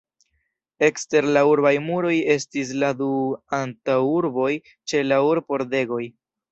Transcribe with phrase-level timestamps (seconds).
[0.87, 3.13] Ekster la urbaj muroj estis la du
[3.61, 6.05] antaŭurboj ĉe la urb-pordegoj.